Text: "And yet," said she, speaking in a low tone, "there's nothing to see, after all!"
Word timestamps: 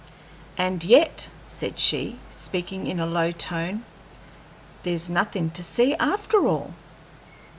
"And 0.57 0.83
yet," 0.83 1.27
said 1.47 1.77
she, 1.77 2.17
speaking 2.31 2.87
in 2.87 2.99
a 2.99 3.05
low 3.05 3.31
tone, 3.31 3.85
"there's 4.81 5.11
nothing 5.11 5.51
to 5.51 5.61
see, 5.61 5.93
after 5.93 6.47
all!" 6.47 6.73